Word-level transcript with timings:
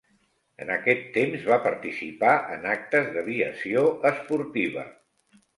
En 0.63 0.71
aquest 0.75 1.03
temps 1.17 1.43
va 1.49 1.57
participar 1.67 2.33
en 2.55 2.67
actes 2.71 3.13
d'aviació 3.19 3.85
esportiva. 4.15 4.91